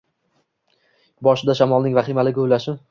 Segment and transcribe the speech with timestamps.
[1.29, 2.79] Boshida shamolning vahimali guvillashi…